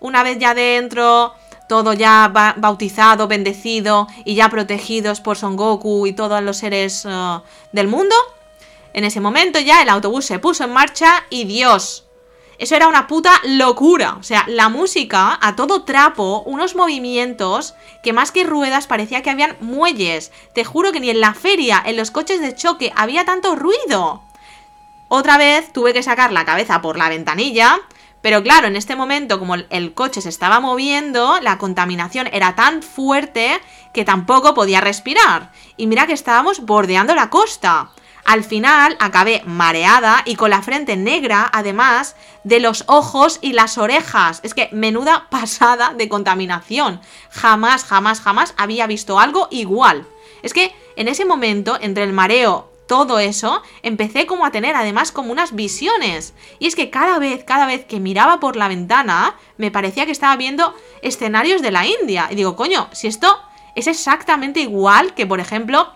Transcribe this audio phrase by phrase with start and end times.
[0.00, 1.34] una vez ya dentro,
[1.68, 7.42] todo ya bautizado, bendecido y ya protegidos por Son Goku y todos los seres uh,
[7.72, 8.14] del mundo,
[8.92, 12.06] en ese momento ya el autobús se puso en marcha y Dios,
[12.58, 14.16] eso era una puta locura.
[14.18, 19.30] O sea, la música a todo trapo, unos movimientos que más que ruedas parecía que
[19.30, 20.32] habían muelles.
[20.54, 24.22] Te juro que ni en la feria, en los coches de choque, había tanto ruido.
[25.08, 27.78] Otra vez tuve que sacar la cabeza por la ventanilla.
[28.22, 32.82] Pero claro, en este momento, como el coche se estaba moviendo, la contaminación era tan
[32.82, 33.60] fuerte
[33.92, 35.52] que tampoco podía respirar.
[35.76, 37.90] Y mira que estábamos bordeando la costa.
[38.26, 43.78] Al final acabé mareada y con la frente negra, además de los ojos y las
[43.78, 44.40] orejas.
[44.42, 47.00] Es que menuda pasada de contaminación.
[47.30, 50.08] Jamás, jamás, jamás había visto algo igual.
[50.42, 55.12] Es que en ese momento, entre el mareo, todo eso, empecé como a tener además
[55.12, 56.34] como unas visiones.
[56.58, 60.12] Y es que cada vez, cada vez que miraba por la ventana, me parecía que
[60.12, 62.28] estaba viendo escenarios de la India.
[62.30, 63.38] Y digo, coño, si esto
[63.74, 65.92] es exactamente igual que, por ejemplo,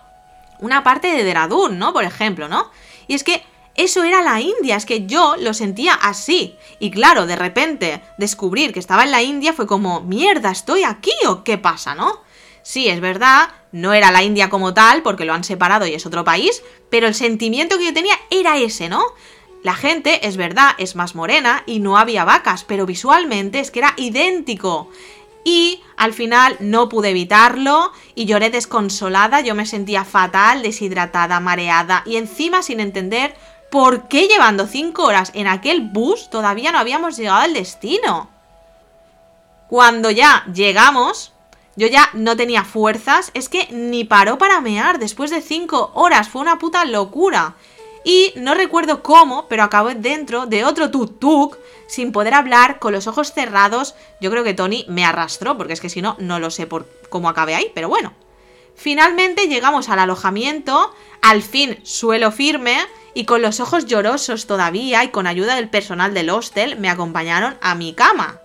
[0.59, 1.93] una parte de Deradun, ¿no?
[1.93, 2.69] Por ejemplo, ¿no?
[3.07, 3.43] Y es que
[3.75, 6.57] eso era la India, es que yo lo sentía así.
[6.79, 11.13] Y claro, de repente descubrir que estaba en la India fue como, mierda, ¿estoy aquí
[11.27, 12.19] o qué pasa, no?
[12.63, 16.05] Sí, es verdad, no era la India como tal, porque lo han separado y es
[16.05, 19.03] otro país, pero el sentimiento que yo tenía era ese, ¿no?
[19.63, 23.79] La gente, es verdad, es más morena y no había vacas, pero visualmente es que
[23.79, 24.89] era idéntico
[25.43, 32.03] y al final no pude evitarlo y lloré desconsolada, yo me sentía fatal, deshidratada, mareada
[32.05, 33.35] y encima sin entender
[33.71, 38.29] por qué llevando 5 horas en aquel bus todavía no habíamos llegado al destino.
[39.69, 41.30] Cuando ya llegamos,
[41.75, 46.29] yo ya no tenía fuerzas, es que ni paró para mear después de 5 horas,
[46.29, 47.55] fue una puta locura.
[48.03, 53.07] Y no recuerdo cómo, pero acabé dentro de otro tuk-tuk, sin poder hablar, con los
[53.07, 53.95] ojos cerrados.
[54.19, 56.87] Yo creo que Tony me arrastró, porque es que si no, no lo sé por
[57.09, 58.13] cómo acabé ahí, pero bueno.
[58.75, 62.77] Finalmente llegamos al alojamiento, al fin suelo firme,
[63.13, 67.57] y con los ojos llorosos todavía y con ayuda del personal del hostel me acompañaron
[67.61, 68.40] a mi cama.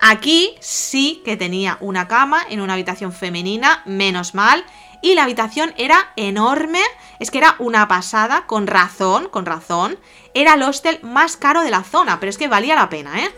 [0.00, 4.64] Aquí sí que tenía una cama en una habitación femenina, menos mal,
[5.02, 6.80] y la habitación era enorme,
[7.18, 9.98] es que era una pasada, con razón, con razón.
[10.34, 13.34] Era el hostel más caro de la zona, pero es que valía la pena, ¿eh?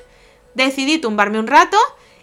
[0.55, 1.79] Decidí tumbarme un rato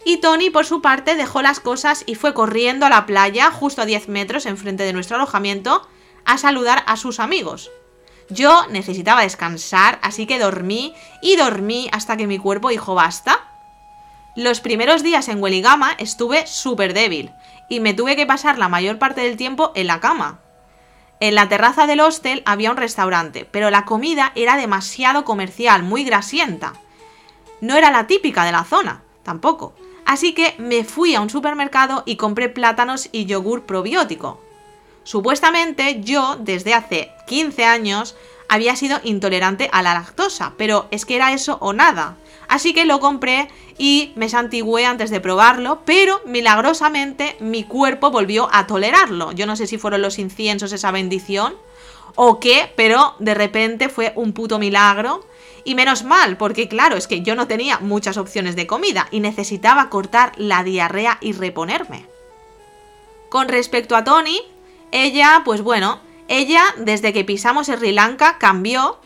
[0.06, 3.82] y Tony, por su parte, dejó las cosas y fue corriendo a la playa, justo
[3.82, 5.88] a 10 metros enfrente de nuestro alojamiento,
[6.26, 7.72] a saludar a sus amigos.
[8.30, 13.47] Yo necesitaba descansar, así que dormí y dormí hasta que mi cuerpo dijo basta.
[14.38, 17.32] Los primeros días en Weligama estuve súper débil
[17.70, 20.42] y me tuve que pasar la mayor parte del tiempo en la cama.
[21.20, 26.04] En la terraza del hostel había un restaurante, pero la comida era demasiado comercial, muy
[26.04, 26.74] grasienta.
[27.62, 29.74] No era la típica de la zona, tampoco.
[30.06, 34.40] Así que me fui a un supermercado y compré plátanos y yogur probiótico.
[35.04, 38.16] Supuestamente yo, desde hace 15 años,
[38.50, 42.18] había sido intolerante a la lactosa, pero es que era eso o nada.
[42.48, 48.50] Así que lo compré y me santigué antes de probarlo, pero milagrosamente mi cuerpo volvió
[48.52, 49.32] a tolerarlo.
[49.34, 51.56] Yo no sé si fueron los inciensos esa bendición
[52.16, 55.26] o qué, pero de repente fue un puto milagro.
[55.64, 59.20] Y menos mal, porque claro, es que yo no tenía muchas opciones de comida y
[59.20, 62.06] necesitaba cortar la diarrea y reponerme.
[63.28, 64.40] Con respecto a Tony,
[64.92, 68.98] ella, pues bueno, ella desde que pisamos Sri Lanka cambió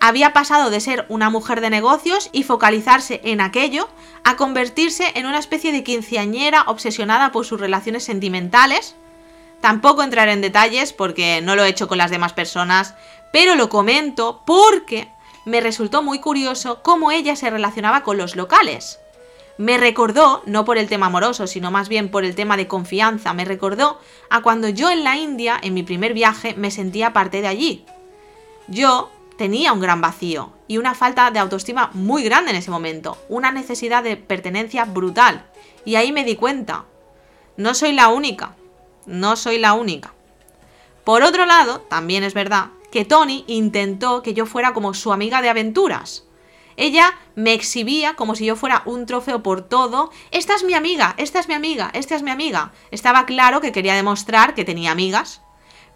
[0.00, 3.88] había pasado de ser una mujer de negocios y focalizarse en aquello
[4.24, 8.94] a convertirse en una especie de quinceañera obsesionada por sus relaciones sentimentales.
[9.60, 12.94] Tampoco entraré en detalles porque no lo he hecho con las demás personas,
[13.32, 15.08] pero lo comento porque
[15.44, 19.00] me resultó muy curioso cómo ella se relacionaba con los locales.
[19.56, 23.34] Me recordó, no por el tema amoroso, sino más bien por el tema de confianza,
[23.34, 23.98] me recordó
[24.30, 27.84] a cuando yo en la India, en mi primer viaje, me sentía parte de allí.
[28.68, 33.16] Yo tenía un gran vacío y una falta de autoestima muy grande en ese momento,
[33.30, 35.46] una necesidad de pertenencia brutal.
[35.86, 36.84] Y ahí me di cuenta,
[37.56, 38.56] no soy la única,
[39.06, 40.12] no soy la única.
[41.04, 45.40] Por otro lado, también es verdad que Tony intentó que yo fuera como su amiga
[45.40, 46.24] de aventuras.
[46.76, 50.10] Ella me exhibía como si yo fuera un trofeo por todo.
[50.30, 52.72] Esta es mi amiga, esta es mi amiga, esta es mi amiga.
[52.90, 55.42] Estaba claro que quería demostrar que tenía amigas,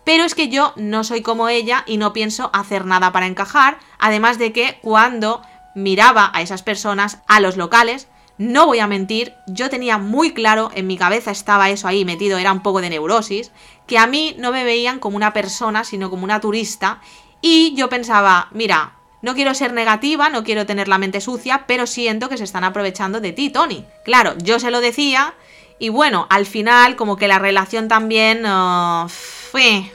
[0.04, 3.78] pero es que yo no soy como ella y no pienso hacer nada para encajar,
[3.98, 5.42] además de que cuando
[5.74, 8.08] miraba a esas personas, a los locales,
[8.38, 12.38] no voy a mentir, yo tenía muy claro, en mi cabeza estaba eso ahí metido,
[12.38, 13.52] era un poco de neurosis,
[13.86, 17.00] que a mí no me veían como una persona, sino como una turista,
[17.40, 21.86] y yo pensaba, mira, No quiero ser negativa, no quiero tener la mente sucia, pero
[21.86, 23.86] siento que se están aprovechando de ti, Tony.
[24.04, 25.34] Claro, yo se lo decía
[25.78, 28.44] y bueno, al final como que la relación también...
[28.44, 29.08] Uh,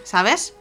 [0.04, 0.54] ¿sabes?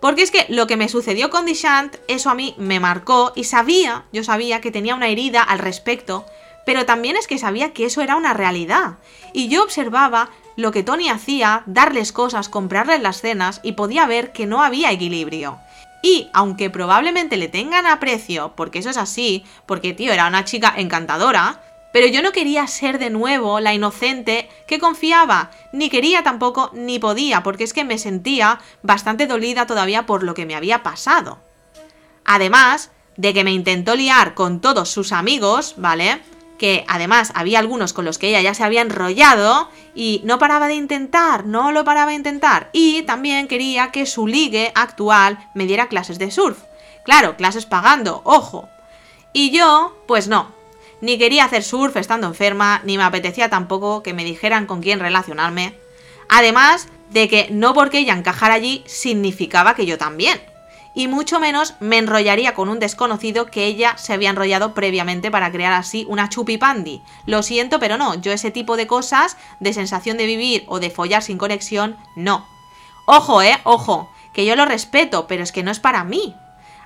[0.00, 3.44] Porque es que lo que me sucedió con Dishant, eso a mí me marcó y
[3.44, 6.24] sabía, yo sabía que tenía una herida al respecto,
[6.64, 8.98] pero también es que sabía que eso era una realidad.
[9.32, 14.32] Y yo observaba lo que Tony hacía, darles cosas, comprarles las cenas y podía ver
[14.32, 15.58] que no había equilibrio.
[16.02, 20.72] Y aunque probablemente le tengan aprecio, porque eso es así, porque tío era una chica
[20.76, 21.60] encantadora,
[21.98, 27.00] pero yo no quería ser de nuevo la inocente que confiaba, ni quería tampoco, ni
[27.00, 31.40] podía, porque es que me sentía bastante dolida todavía por lo que me había pasado.
[32.24, 36.22] Además de que me intentó liar con todos sus amigos, ¿vale?
[36.56, 40.68] Que además había algunos con los que ella ya se había enrollado y no paraba
[40.68, 42.70] de intentar, no lo paraba de intentar.
[42.72, 46.58] Y también quería que su ligue actual me diera clases de surf.
[47.04, 48.68] Claro, clases pagando, ojo.
[49.32, 50.56] Y yo, pues no,
[51.00, 55.00] ni quería hacer surf estando enferma, ni me apetecía tampoco que me dijeran con quién
[55.00, 55.74] relacionarme.
[56.28, 60.40] Además de que no porque ella encajara allí significaba que yo también.
[60.94, 65.52] Y mucho menos me enrollaría con un desconocido que ella se había enrollado previamente para
[65.52, 67.02] crear así una chupipandi.
[67.24, 70.90] Lo siento, pero no, yo ese tipo de cosas, de sensación de vivir o de
[70.90, 72.44] follar sin conexión, no.
[73.06, 76.34] Ojo, eh, ojo, que yo lo respeto, pero es que no es para mí.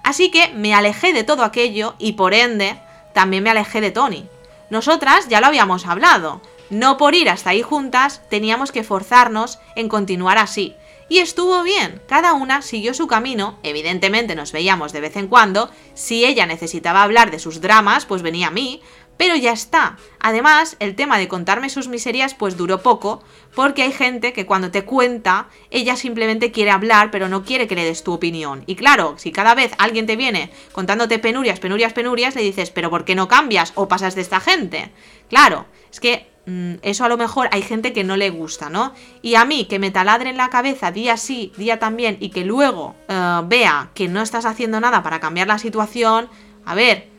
[0.02, 2.78] Así que me alejé de todo aquello y por ende
[3.12, 4.28] también me alejé de Tony.
[4.70, 6.40] Nosotras ya lo habíamos hablado.
[6.70, 10.76] No por ir hasta ahí juntas teníamos que forzarnos en continuar así.
[11.12, 15.70] Y estuvo bien, cada una siguió su camino, evidentemente nos veíamos de vez en cuando,
[15.92, 18.80] si ella necesitaba hablar de sus dramas, pues venía a mí,
[19.22, 19.98] pero ya está.
[20.18, 23.22] Además, el tema de contarme sus miserias pues duró poco,
[23.54, 27.76] porque hay gente que cuando te cuenta, ella simplemente quiere hablar, pero no quiere que
[27.76, 28.64] le des tu opinión.
[28.66, 32.90] Y claro, si cada vez alguien te viene contándote penurias, penurias, penurias, le dices, pero
[32.90, 34.90] ¿por qué no cambias o pasas de esta gente?
[35.28, 38.92] Claro, es que mm, eso a lo mejor hay gente que no le gusta, ¿no?
[39.22, 42.44] Y a mí, que me taladre en la cabeza día sí, día también, y que
[42.44, 46.28] luego eh, vea que no estás haciendo nada para cambiar la situación,
[46.64, 47.11] a ver,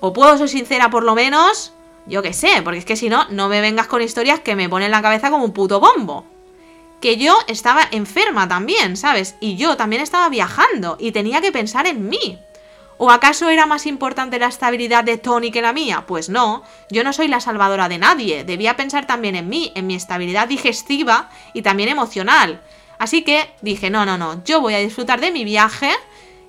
[0.00, 1.72] o puedo ser sincera por lo menos,
[2.06, 4.68] yo qué sé, porque es que si no, no me vengas con historias que me
[4.68, 6.24] ponen la cabeza como un puto bombo.
[7.00, 9.36] Que yo estaba enferma también, ¿sabes?
[9.40, 12.38] Y yo también estaba viajando y tenía que pensar en mí.
[13.00, 16.04] ¿O acaso era más importante la estabilidad de Tony que la mía?
[16.06, 19.86] Pues no, yo no soy la salvadora de nadie, debía pensar también en mí, en
[19.86, 22.60] mi estabilidad digestiva y también emocional.
[22.98, 25.92] Así que dije, no, no, no, yo voy a disfrutar de mi viaje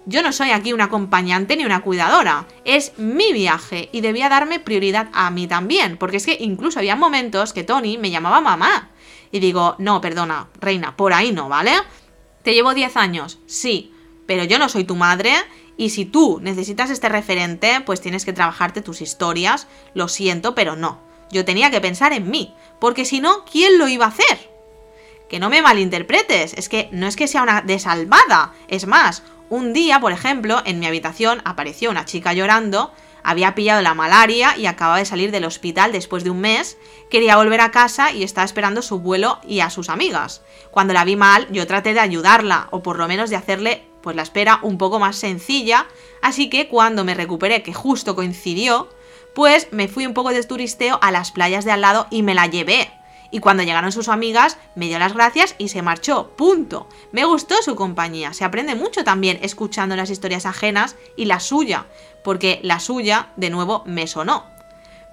[0.05, 4.59] yo no soy aquí una acompañante ni una cuidadora, es mi viaje y debía darme
[4.59, 8.89] prioridad a mí también, porque es que incluso había momentos que Tony me llamaba mamá.
[9.31, 11.73] Y digo, no, perdona, reina, por ahí no, ¿vale?
[12.43, 13.93] Te llevo 10 años, sí,
[14.25, 15.33] pero yo no soy tu madre
[15.77, 20.75] y si tú necesitas este referente, pues tienes que trabajarte tus historias, lo siento, pero
[20.75, 20.99] no.
[21.31, 24.49] Yo tenía que pensar en mí, porque si no, ¿quién lo iba a hacer?
[25.29, 29.73] Que no me malinterpretes, es que no es que sea una desalmada, es más, un
[29.73, 32.93] día, por ejemplo, en mi habitación apareció una chica llorando,
[33.23, 36.77] había pillado la malaria y acababa de salir del hospital después de un mes,
[37.09, 40.41] quería volver a casa y estaba esperando su vuelo y a sus amigas.
[40.71, 44.15] Cuando la vi mal, yo traté de ayudarla, o por lo menos de hacerle pues
[44.15, 45.87] la espera un poco más sencilla,
[46.21, 48.89] así que cuando me recuperé, que justo coincidió,
[49.35, 52.33] pues me fui un poco de turisteo a las playas de al lado y me
[52.33, 52.91] la llevé.
[53.31, 56.31] Y cuando llegaron sus amigas, me dio las gracias y se marchó.
[56.35, 56.87] Punto.
[57.11, 58.33] Me gustó su compañía.
[58.33, 61.85] Se aprende mucho también escuchando las historias ajenas y la suya,
[62.23, 64.45] porque la suya, de nuevo, me sonó.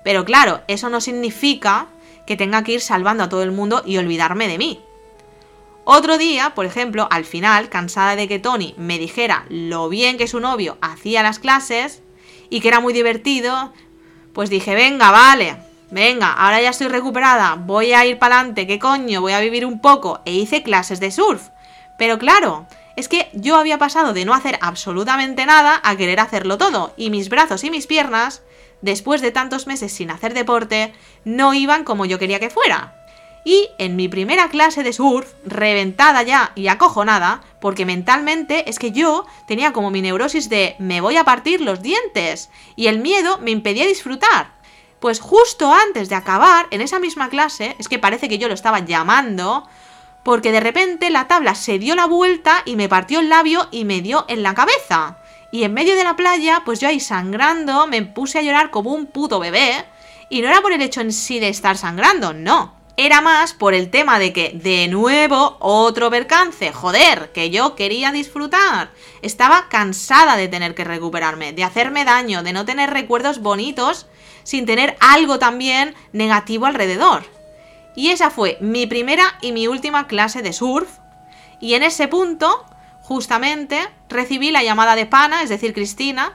[0.02, 1.88] Pero claro, eso no significa
[2.26, 4.80] que tenga que ir salvando a todo el mundo y olvidarme de mí.
[5.85, 10.26] Otro día, por ejemplo, al final, cansada de que Tony me dijera lo bien que
[10.26, 12.02] su novio hacía las clases
[12.50, 13.73] y que era muy divertido,
[14.32, 15.56] pues dije, venga, vale,
[15.90, 19.20] Venga, ahora ya estoy recuperada, voy a ir para adelante, ¿qué coño?
[19.20, 20.20] Voy a vivir un poco.
[20.24, 21.50] E hice clases de surf.
[21.96, 22.66] Pero claro,
[22.96, 27.10] es que yo había pasado de no hacer absolutamente nada a querer hacerlo todo, y
[27.10, 28.42] mis brazos y mis piernas,
[28.82, 30.92] después de tantos meses sin hacer deporte,
[31.24, 32.94] no iban como yo quería que fuera.
[33.44, 38.90] Y en mi primera clase de surf, reventada ya y acojonada, porque mentalmente es que
[38.90, 43.38] yo tenía como mi neurosis de me voy a partir los dientes, y el miedo
[43.38, 44.55] me impedía disfrutar.
[45.06, 48.54] Pues justo antes de acabar, en esa misma clase, es que parece que yo lo
[48.54, 49.68] estaba llamando,
[50.25, 53.84] porque de repente la tabla se dio la vuelta y me partió el labio y
[53.84, 55.18] me dio en la cabeza.
[55.52, 58.94] Y en medio de la playa, pues yo ahí sangrando, me puse a llorar como
[58.94, 59.84] un puto bebé.
[60.28, 62.75] Y no era por el hecho en sí de estar sangrando, no.
[62.96, 66.72] Era más por el tema de que, de nuevo, otro percance.
[66.72, 68.90] Joder, que yo quería disfrutar.
[69.20, 74.06] Estaba cansada de tener que recuperarme, de hacerme daño, de no tener recuerdos bonitos
[74.44, 77.24] sin tener algo también negativo alrededor.
[77.94, 80.88] Y esa fue mi primera y mi última clase de surf.
[81.60, 82.64] Y en ese punto,
[83.02, 86.34] justamente, recibí la llamada de Pana, es decir, Cristina,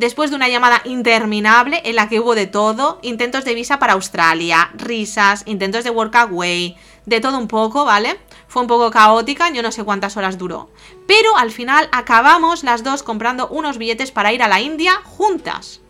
[0.00, 3.92] después de una llamada interminable en la que hubo de todo, intentos de visa para
[3.92, 8.18] Australia, risas, intentos de workaway, de todo un poco, ¿vale?
[8.48, 10.70] Fue un poco caótica, yo no sé cuántas horas duró.
[11.06, 15.82] Pero al final acabamos las dos comprando unos billetes para ir a la India juntas.